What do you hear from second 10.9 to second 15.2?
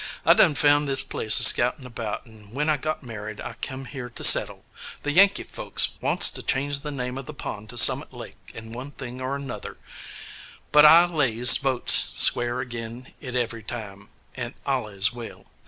allays votes square agin it every time, and allays